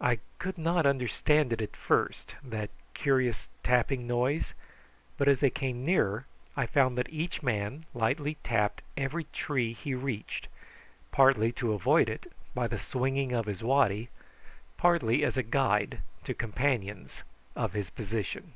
I 0.00 0.18
could 0.40 0.58
not 0.58 0.86
understand 0.86 1.52
it 1.52 1.62
at 1.62 1.76
first, 1.76 2.34
that 2.42 2.68
curious 2.94 3.46
tapping 3.62 4.04
noise; 4.04 4.54
but 5.16 5.28
as 5.28 5.38
they 5.38 5.50
came 5.50 5.84
nearer 5.84 6.26
I 6.56 6.66
found 6.66 6.98
that 6.98 7.08
each 7.10 7.44
man 7.44 7.86
lightly 7.94 8.38
tapped 8.42 8.82
every 8.96 9.22
tree 9.32 9.72
he 9.72 9.94
reached, 9.94 10.48
partly 11.12 11.52
to 11.62 11.74
avoid 11.74 12.08
it, 12.08 12.26
by 12.56 12.66
the 12.66 12.76
swinging 12.76 13.32
of 13.34 13.46
his 13.46 13.62
waddy, 13.62 14.08
partly 14.78 15.22
as 15.24 15.36
a 15.36 15.44
guide 15.44 16.00
to 16.24 16.34
companions 16.34 17.22
of 17.54 17.72
his 17.72 17.88
position. 17.88 18.54